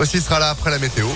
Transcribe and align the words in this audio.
aussi 0.00 0.20
sera 0.20 0.38
là 0.38 0.50
après 0.50 0.70
la 0.70 0.78
météo. 0.78 1.06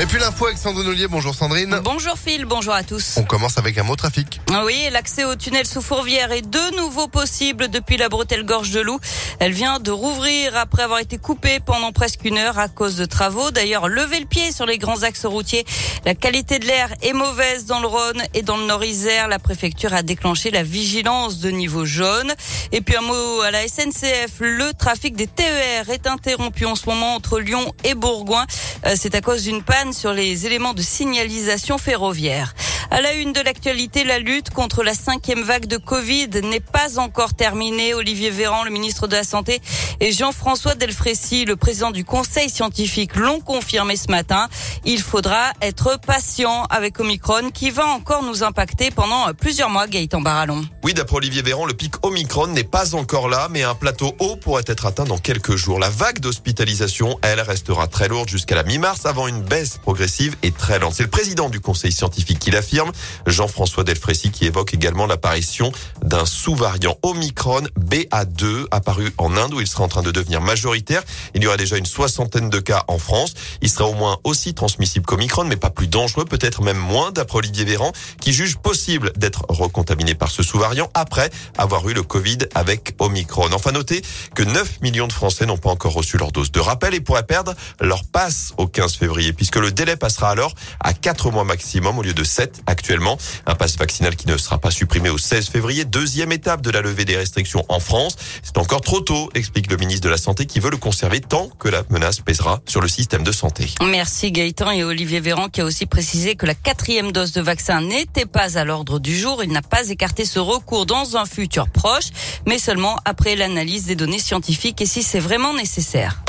Et 0.00 0.06
puis 0.06 0.20
l'info 0.20 0.46
avec 0.46 0.58
Sandrine 0.58 0.86
Ollier. 0.86 1.08
Bonjour 1.08 1.34
Sandrine. 1.34 1.80
Bonjour 1.82 2.16
Phil, 2.16 2.44
bonjour 2.44 2.72
à 2.72 2.84
tous. 2.84 3.14
On 3.16 3.24
commence 3.24 3.58
avec 3.58 3.76
un 3.78 3.82
mot 3.82 3.96
trafic. 3.96 4.40
Oui, 4.64 4.86
l'accès 4.92 5.24
au 5.24 5.34
tunnel 5.34 5.66
sous 5.66 5.82
Fourvière 5.82 6.30
est 6.30 6.48
de 6.48 6.76
nouveau 6.76 7.08
possible 7.08 7.66
depuis 7.66 7.96
la 7.96 8.08
bretelle 8.08 8.44
gorge 8.44 8.70
de 8.70 8.78
Loup. 8.78 9.00
Elle 9.40 9.50
vient 9.50 9.80
de 9.80 9.90
rouvrir 9.90 10.56
après 10.56 10.84
avoir 10.84 11.00
été 11.00 11.18
coupée 11.18 11.58
pendant 11.58 11.90
presque 11.90 12.24
une 12.24 12.38
heure 12.38 12.60
à 12.60 12.68
cause 12.68 12.94
de 12.94 13.06
travaux. 13.06 13.50
D'ailleurs, 13.50 13.88
levez 13.88 14.20
le 14.20 14.26
pied 14.26 14.52
sur 14.52 14.66
les 14.66 14.78
grands 14.78 15.02
axes 15.02 15.26
routiers. 15.26 15.64
La 16.04 16.14
qualité 16.14 16.60
de 16.60 16.66
l'air 16.66 16.94
est 17.02 17.12
mauvaise 17.12 17.66
dans 17.66 17.80
le 17.80 17.88
Rhône 17.88 18.22
et 18.34 18.42
dans 18.42 18.56
le 18.56 18.66
Nord-Isère. 18.66 19.26
La 19.26 19.40
préfecture 19.40 19.94
a 19.94 20.02
déclenché 20.02 20.52
la 20.52 20.62
vigilance 20.62 21.40
de 21.40 21.50
niveau 21.50 21.84
jaune. 21.84 22.32
Et 22.70 22.82
puis 22.82 22.94
un 22.94 23.00
mot 23.00 23.40
à 23.40 23.50
la 23.50 23.66
SNCF. 23.66 24.38
Le 24.38 24.72
trafic 24.74 25.16
des 25.16 25.26
TER 25.26 25.90
est 25.90 26.06
interrompu 26.06 26.66
en 26.66 26.76
ce 26.76 26.86
moment 26.86 27.16
entre 27.16 27.40
Lyon 27.40 27.74
et 27.82 27.94
Bourgoin. 27.94 28.46
Euh, 28.86 28.94
c'est 28.96 29.16
à 29.16 29.20
cause 29.20 29.42
d'une 29.42 29.64
panne 29.64 29.87
sur 29.92 30.12
les 30.12 30.46
éléments 30.46 30.74
de 30.74 30.82
signalisation 30.82 31.78
ferroviaire. 31.78 32.54
À 32.90 33.02
la 33.02 33.12
une 33.12 33.34
de 33.34 33.40
l'actualité, 33.40 34.02
la 34.02 34.18
lutte 34.18 34.48
contre 34.48 34.82
la 34.82 34.94
cinquième 34.94 35.42
vague 35.42 35.66
de 35.66 35.76
Covid 35.76 36.30
n'est 36.42 36.58
pas 36.58 36.98
encore 36.98 37.34
terminée. 37.34 37.92
Olivier 37.92 38.30
Véran, 38.30 38.64
le 38.64 38.70
ministre 38.70 39.06
de 39.06 39.14
la 39.14 39.24
Santé, 39.24 39.60
et 40.00 40.10
Jean-François 40.10 40.74
Delfrécy, 40.74 41.44
le 41.44 41.56
président 41.56 41.90
du 41.90 42.06
Conseil 42.06 42.48
scientifique, 42.48 43.16
l'ont 43.16 43.40
confirmé 43.40 43.96
ce 43.96 44.10
matin. 44.10 44.48
Il 44.86 45.02
faudra 45.02 45.52
être 45.60 46.00
patient 46.00 46.64
avec 46.70 46.98
Omicron 46.98 47.50
qui 47.52 47.68
va 47.68 47.86
encore 47.86 48.22
nous 48.22 48.42
impacter 48.42 48.90
pendant 48.90 49.34
plusieurs 49.34 49.68
mois, 49.68 49.86
Gaëtan 49.86 50.22
Barallon. 50.22 50.64
Oui, 50.82 50.94
d'après 50.94 51.16
Olivier 51.16 51.42
Véran, 51.42 51.66
le 51.66 51.74
pic 51.74 51.94
Omicron 52.02 52.46
n'est 52.46 52.64
pas 52.64 52.94
encore 52.94 53.28
là, 53.28 53.48
mais 53.50 53.64
un 53.64 53.74
plateau 53.74 54.16
haut 54.18 54.36
pourrait 54.36 54.64
être 54.66 54.86
atteint 54.86 55.04
dans 55.04 55.18
quelques 55.18 55.56
jours. 55.56 55.78
La 55.78 55.90
vague 55.90 56.20
d'hospitalisation, 56.20 57.18
elle, 57.20 57.42
restera 57.42 57.86
très 57.86 58.08
lourde 58.08 58.30
jusqu'à 58.30 58.54
la 58.54 58.62
mi-mars 58.62 59.04
avant 59.04 59.28
une 59.28 59.42
baisse 59.42 59.76
progressive 59.76 60.36
et 60.42 60.52
très 60.52 60.78
lente. 60.78 60.94
C'est 60.94 61.02
le 61.02 61.10
président 61.10 61.50
du 61.50 61.60
Conseil 61.60 61.92
scientifique 61.92 62.38
qui 62.38 62.50
l'affirme. 62.50 62.77
Jean-François 63.26 63.84
Delfrécy 63.84 64.30
qui 64.30 64.46
évoque 64.46 64.74
également 64.74 65.06
l'apparition 65.06 65.72
d'un 66.02 66.26
sous-variant 66.26 66.96
Omicron 67.02 67.62
BA2 67.78 68.66
apparu 68.70 69.12
en 69.18 69.36
Inde 69.36 69.54
où 69.54 69.60
il 69.60 69.66
sera 69.66 69.84
en 69.84 69.88
train 69.88 70.02
de 70.02 70.10
devenir 70.10 70.40
majoritaire. 70.40 71.02
Il 71.34 71.42
y 71.42 71.46
aura 71.46 71.56
déjà 71.56 71.76
une 71.76 71.86
soixantaine 71.86 72.50
de 72.50 72.60
cas 72.60 72.84
en 72.88 72.98
France. 72.98 73.34
Il 73.62 73.70
sera 73.70 73.86
au 73.86 73.94
moins 73.94 74.18
aussi 74.24 74.54
transmissible 74.54 75.06
qu'Omicron, 75.06 75.44
mais 75.44 75.56
pas 75.56 75.70
plus 75.70 75.88
dangereux, 75.88 76.24
peut-être 76.24 76.62
même 76.62 76.78
moins, 76.78 77.12
d'après 77.12 77.38
Olivier 77.38 77.64
Véran, 77.64 77.92
qui 78.20 78.32
juge 78.32 78.56
possible 78.56 79.12
d'être 79.16 79.44
recontaminé 79.48 80.14
par 80.14 80.30
ce 80.30 80.42
sous-variant 80.42 80.90
après 80.94 81.30
avoir 81.56 81.88
eu 81.88 81.94
le 81.94 82.02
Covid 82.02 82.38
avec 82.54 82.94
Omicron. 82.98 83.48
Enfin, 83.52 83.72
notez 83.72 84.02
que 84.34 84.42
9 84.42 84.80
millions 84.82 85.06
de 85.06 85.12
Français 85.12 85.46
n'ont 85.46 85.58
pas 85.58 85.70
encore 85.70 85.92
reçu 85.92 86.16
leur 86.18 86.32
dose 86.32 86.52
de 86.52 86.60
rappel 86.60 86.94
et 86.94 87.00
pourraient 87.00 87.22
perdre 87.22 87.54
leur 87.80 88.04
passe 88.04 88.52
au 88.56 88.66
15 88.66 88.96
février, 88.96 89.32
puisque 89.32 89.56
le 89.56 89.72
délai 89.72 89.96
passera 89.96 90.30
alors 90.30 90.54
à 90.80 90.92
4 90.92 91.30
mois 91.30 91.44
maximum 91.44 91.98
au 91.98 92.02
lieu 92.02 92.14
de 92.14 92.24
7 92.24 92.62
actuellement. 92.68 93.18
Un 93.46 93.54
passe 93.54 93.76
vaccinal 93.76 94.14
qui 94.14 94.28
ne 94.28 94.36
sera 94.36 94.58
pas 94.58 94.70
supprimé 94.70 95.10
au 95.10 95.18
16 95.18 95.48
février. 95.48 95.84
Deuxième 95.84 96.30
étape 96.30 96.60
de 96.60 96.70
la 96.70 96.80
levée 96.80 97.04
des 97.04 97.16
restrictions 97.16 97.64
en 97.68 97.80
France. 97.80 98.16
C'est 98.42 98.58
encore 98.58 98.82
trop 98.82 99.00
tôt, 99.00 99.30
explique 99.34 99.70
le 99.70 99.76
ministre 99.76 100.04
de 100.04 100.10
la 100.10 100.18
Santé 100.18 100.46
qui 100.46 100.60
veut 100.60 100.70
le 100.70 100.76
conserver 100.76 101.20
tant 101.20 101.48
que 101.58 101.68
la 101.68 101.82
menace 101.90 102.20
pèsera 102.20 102.60
sur 102.66 102.80
le 102.80 102.88
système 102.88 103.24
de 103.24 103.32
santé. 103.32 103.66
Merci 103.84 104.30
Gaëtan 104.30 104.70
et 104.70 104.84
Olivier 104.84 105.20
Véran 105.20 105.48
qui 105.48 105.60
a 105.60 105.64
aussi 105.64 105.86
précisé 105.86 106.36
que 106.36 106.46
la 106.46 106.54
quatrième 106.54 107.12
dose 107.12 107.32
de 107.32 107.40
vaccin 107.40 107.80
n'était 107.80 108.26
pas 108.26 108.58
à 108.58 108.64
l'ordre 108.64 108.98
du 108.98 109.16
jour. 109.16 109.42
Il 109.42 109.52
n'a 109.52 109.62
pas 109.62 109.88
écarté 109.88 110.24
ce 110.24 110.38
recours 110.38 110.86
dans 110.86 111.16
un 111.16 111.24
futur 111.24 111.68
proche, 111.68 112.10
mais 112.46 112.58
seulement 112.58 112.96
après 113.04 113.36
l'analyse 113.36 113.86
des 113.86 113.96
données 113.96 114.18
scientifiques 114.18 114.80
et 114.80 114.86
si 114.86 115.02
c'est 115.02 115.20
vraiment 115.20 115.54
nécessaire. 115.54 116.22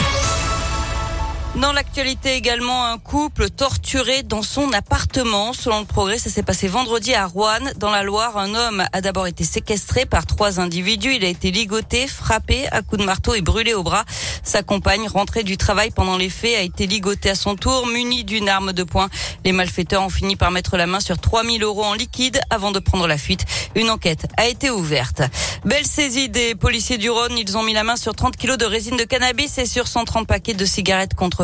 Dans 1.55 1.73
l'actualité 1.73 2.35
également, 2.35 2.85
un 2.85 2.99
couple 2.99 3.49
torturé 3.49 4.21
dans 4.21 4.43
son 4.43 4.71
appartement. 4.71 5.51
Selon 5.51 5.79
le 5.79 5.85
progrès, 5.85 6.19
ça 6.19 6.29
s'est 6.29 6.43
passé 6.43 6.67
vendredi 6.67 7.15
à 7.15 7.25
Rouen, 7.25 7.57
dans 7.77 7.89
la 7.89 8.03
Loire. 8.03 8.37
Un 8.37 8.53
homme 8.53 8.85
a 8.93 9.01
d'abord 9.01 9.25
été 9.25 9.43
séquestré 9.43 10.05
par 10.05 10.27
trois 10.27 10.59
individus. 10.59 11.15
Il 11.15 11.25
a 11.25 11.27
été 11.27 11.49
ligoté, 11.49 12.07
frappé 12.07 12.67
à 12.71 12.83
coups 12.83 13.01
de 13.01 13.05
marteau 13.05 13.33
et 13.33 13.41
brûlé 13.41 13.73
au 13.73 13.81
bras. 13.81 14.05
Sa 14.43 14.61
compagne, 14.61 15.07
rentrée 15.07 15.43
du 15.43 15.57
travail 15.57 15.89
pendant 15.89 16.17
les 16.17 16.29
faits, 16.29 16.55
a 16.55 16.61
été 16.61 16.85
ligotée 16.85 17.31
à 17.31 17.35
son 17.35 17.55
tour, 17.55 17.87
munie 17.87 18.23
d'une 18.23 18.47
arme 18.47 18.71
de 18.71 18.83
poing. 18.83 19.09
Les 19.43 19.51
malfaiteurs 19.51 20.03
ont 20.03 20.09
fini 20.09 20.35
par 20.35 20.51
mettre 20.51 20.77
la 20.77 20.85
main 20.85 20.99
sur 20.99 21.17
3000 21.17 21.63
euros 21.63 21.83
en 21.83 21.95
liquide 21.95 22.39
avant 22.51 22.71
de 22.71 22.79
prendre 22.79 23.07
la 23.07 23.17
fuite. 23.17 23.45
Une 23.75 23.89
enquête 23.89 24.27
a 24.37 24.47
été 24.47 24.69
ouverte. 24.69 25.23
Belle 25.65 25.85
saisie 25.85 26.29
des 26.29 26.53
policiers 26.53 26.99
du 26.99 27.09
Rhône. 27.09 27.37
Ils 27.37 27.57
ont 27.57 27.63
mis 27.63 27.73
la 27.73 27.83
main 27.83 27.95
sur 27.95 28.15
30 28.15 28.37
kilos 28.37 28.57
de 28.57 28.65
résine 28.65 28.97
de 28.97 29.03
cannabis 29.03 29.57
et 29.57 29.65
sur 29.65 29.87
130 29.87 30.27
paquets 30.27 30.53
de 30.53 30.65
cigarettes 30.65 31.15
contre 31.15 31.38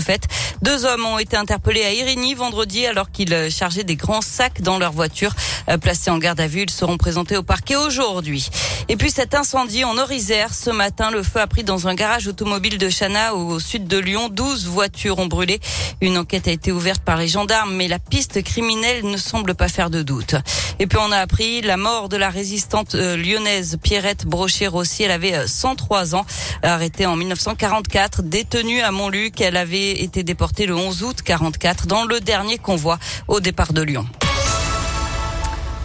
deux 0.61 0.85
hommes 0.85 1.05
ont 1.05 1.19
été 1.19 1.37
interpellés 1.37 1.83
à 1.83 1.93
Irigny 1.93 2.33
vendredi 2.33 2.85
alors 2.85 3.11
qu'ils 3.11 3.49
chargeaient 3.49 3.83
des 3.83 3.95
grands 3.95 4.21
sacs 4.21 4.61
dans 4.61 4.77
leur 4.77 4.91
voiture. 4.91 5.33
Euh, 5.69 5.77
placés 5.77 6.11
en 6.11 6.17
garde 6.17 6.39
à 6.39 6.47
vue, 6.47 6.63
ils 6.63 6.69
seront 6.69 6.97
présentés 6.97 7.37
au 7.37 7.43
parquet 7.43 7.75
aujourd'hui. 7.75 8.49
Et 8.89 8.97
puis 8.97 9.09
cet 9.09 9.33
incendie 9.33 9.83
en 9.83 9.97
Orisère, 9.97 10.53
ce 10.53 10.69
matin, 10.69 11.11
le 11.11 11.23
feu 11.23 11.39
a 11.39 11.47
pris 11.47 11.63
dans 11.63 11.87
un 11.87 11.95
garage 11.95 12.27
automobile 12.27 12.77
de 12.77 12.89
Chana 12.89 13.33
au 13.33 13.59
sud 13.59 13.87
de 13.87 13.97
Lyon. 13.97 14.29
12 14.29 14.67
voitures 14.67 15.19
ont 15.19 15.27
brûlé. 15.27 15.59
Une 16.01 16.17
enquête 16.17 16.47
a 16.47 16.51
été 16.51 16.71
ouverte 16.71 17.01
par 17.01 17.17
les 17.17 17.27
gendarmes, 17.27 17.73
mais 17.73 17.87
la 17.87 17.99
piste 17.99 18.43
criminelle 18.43 19.05
ne 19.05 19.17
semble 19.17 19.55
pas 19.55 19.69
faire 19.69 19.89
de 19.89 20.01
doute. 20.01 20.35
Et 20.79 20.87
puis 20.87 20.99
on 21.01 21.11
a 21.11 21.17
appris 21.17 21.61
la 21.61 21.77
mort 21.77 22.09
de 22.09 22.17
la 22.17 22.29
résistante 22.29 22.95
euh, 22.95 23.15
lyonnaise 23.15 23.77
Pierrette 23.81 24.25
Brochet-Rossi. 24.25 25.03
Elle 25.03 25.11
avait 25.11 25.47
103 25.47 26.13
euh, 26.15 26.17
ans, 26.17 26.25
arrêtée 26.63 27.05
en 27.05 27.15
1944, 27.15 28.23
détenue 28.23 28.81
à 28.81 28.91
Montluc. 28.91 29.39
Elle 29.39 29.57
avait 29.57 29.84
été 29.91 30.23
déporté 30.23 30.65
le 30.65 30.75
11 30.75 31.03
août 31.03 31.21
44 31.23 31.87
dans 31.87 32.05
le 32.05 32.19
dernier 32.19 32.57
convoi 32.57 32.99
au 33.27 33.39
départ 33.39 33.73
de 33.73 33.81
Lyon. 33.81 34.05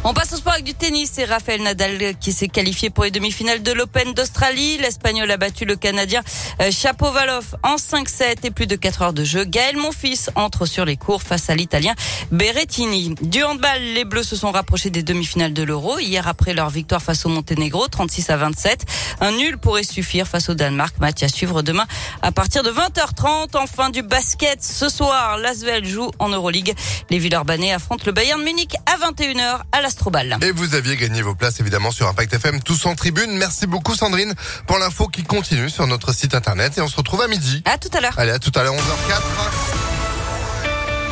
On 0.02 0.14
passe 0.14 0.32
au 0.32 0.36
sport 0.36 0.54
avec 0.54 0.64
du 0.64 0.72
tennis. 0.72 1.10
C'est 1.12 1.26
Rafael 1.26 1.62
Nadal 1.62 2.16
qui 2.18 2.32
s'est 2.32 2.48
qualifié 2.48 2.88
pour 2.88 3.04
les 3.04 3.10
demi-finales 3.10 3.62
de 3.62 3.70
l'Open 3.70 4.14
d'Australie. 4.14 4.78
L'Espagnol 4.78 5.30
a 5.30 5.36
battu 5.36 5.66
le 5.66 5.76
Canadien 5.76 6.22
euh, 6.62 6.70
Chapovalov 6.70 7.54
en 7.62 7.76
5-7 7.76 8.38
et 8.44 8.50
plus 8.50 8.66
de 8.66 8.76
4 8.76 9.02
heures 9.02 9.12
de 9.12 9.24
jeu. 9.24 9.44
Gaël 9.44 9.76
Monfils 9.76 10.30
entre 10.36 10.64
sur 10.64 10.86
les 10.86 10.96
cours 10.96 11.22
face 11.22 11.50
à 11.50 11.54
l'Italien 11.54 11.92
Berrettini. 12.32 13.14
Du 13.20 13.44
handball, 13.44 13.82
les 13.94 14.06
Bleus 14.06 14.22
se 14.22 14.36
sont 14.36 14.50
rapprochés 14.50 14.88
des 14.88 15.02
demi-finales 15.02 15.52
de 15.52 15.62
l'Euro 15.62 15.98
hier 15.98 16.26
après 16.26 16.54
leur 16.54 16.70
victoire 16.70 17.02
face 17.02 17.26
au 17.26 17.28
Monténégro, 17.28 17.86
36 17.86 18.30
à 18.30 18.38
27. 18.38 18.86
Un 19.20 19.32
nul 19.32 19.58
pourrait 19.58 19.82
suffire 19.82 20.26
face 20.26 20.48
au 20.48 20.54
Danemark. 20.54 20.98
Match 20.98 21.22
à 21.22 21.28
suivre 21.28 21.60
demain 21.60 21.86
à 22.22 22.32
partir 22.32 22.62
de 22.62 22.70
20h30. 22.70 23.54
Enfin 23.58 23.90
du 23.90 24.00
basket 24.00 24.64
ce 24.64 24.88
soir, 24.88 25.36
l'Asvel 25.36 25.84
joue 25.84 26.10
en 26.18 26.30
Euroleague. 26.30 26.74
Les 27.10 27.18
Villeurbanais 27.18 27.74
affrontent 27.74 28.04
le 28.06 28.12
Bayern 28.12 28.42
Munich 28.42 28.74
à 28.86 28.96
21h 28.96 29.60
à 29.72 29.82
la 29.82 29.89
et 30.42 30.52
vous 30.52 30.74
aviez 30.74 30.96
gagné 30.96 31.22
vos 31.22 31.34
places 31.34 31.60
évidemment 31.60 31.90
sur 31.90 32.06
Impact 32.08 32.34
FM, 32.34 32.62
tous 32.62 32.86
en 32.86 32.94
tribune. 32.94 33.36
Merci 33.36 33.66
beaucoup 33.66 33.94
Sandrine 33.94 34.34
pour 34.66 34.78
l'info 34.78 35.08
qui 35.08 35.22
continue 35.22 35.70
sur 35.70 35.86
notre 35.86 36.12
site 36.14 36.34
internet 36.34 36.78
et 36.78 36.80
on 36.80 36.88
se 36.88 36.96
retrouve 36.96 37.22
à 37.22 37.28
midi. 37.28 37.62
À 37.64 37.78
tout 37.78 37.90
à 37.96 38.00
l'heure. 38.00 38.18
Allez, 38.18 38.32
à 38.32 38.38
tout 38.38 38.52
à 38.54 38.62
l'heure 38.62 38.74
11h04. 38.74 39.79